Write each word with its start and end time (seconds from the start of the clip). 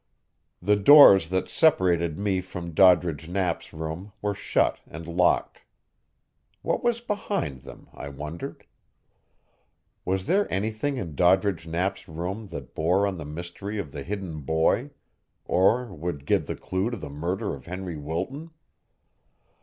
The 0.63 0.77
doors 0.77 1.29
that 1.29 1.47
separated 1.47 2.17
me 2.17 2.41
from 2.41 2.73
Doddridge 2.73 3.29
Knapp's 3.29 3.71
room 3.71 4.13
were 4.19 4.33
shut 4.33 4.79
and 4.87 5.05
locked. 5.05 5.59
What 6.63 6.83
was 6.83 6.99
behind 7.01 7.61
them? 7.61 7.87
I 7.93 8.09
wondered. 8.09 8.65
Was 10.03 10.25
there 10.25 10.51
anything 10.51 10.97
in 10.97 11.13
Doddridge 11.13 11.67
Knapp's 11.67 12.07
room 12.07 12.47
that 12.47 12.73
bore 12.73 13.05
on 13.05 13.17
the 13.17 13.25
mystery 13.25 13.77
of 13.77 13.91
the 13.91 14.01
hidden 14.01 14.39
boy, 14.41 14.89
or 15.45 15.93
would 15.93 16.25
give 16.25 16.47
the 16.47 16.55
clue 16.55 16.89
to 16.89 16.97
the 16.97 17.09
murder 17.11 17.53
of 17.53 17.67
Henry 17.67 17.95
Wilton? 17.95 18.49